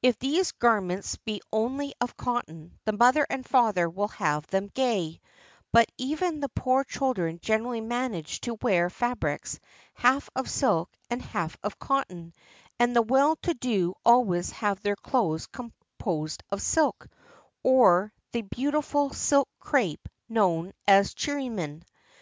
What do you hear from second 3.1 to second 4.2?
and father will